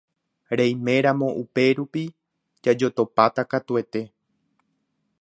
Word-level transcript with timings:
Reiméramo 0.59 1.27
upérupi 1.41 2.03
jajotopáta 2.63 3.43
katuete. 3.51 4.01